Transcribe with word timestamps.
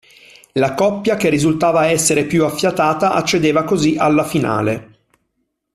La 0.53 0.73
coppia 0.73 1.15
che 1.15 1.29
risultava 1.29 1.85
essere 1.85 2.25
più 2.25 2.43
affiatata 2.43 3.13
accedeva 3.13 3.63
così 3.63 3.97
alla 3.99 4.23
finale. 4.23 4.97